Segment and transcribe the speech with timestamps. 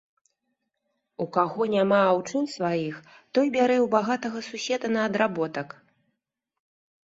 [1.25, 2.95] У каго няма аўчын сваіх,
[3.33, 5.67] той бярэ ў багатага суседа на адработак.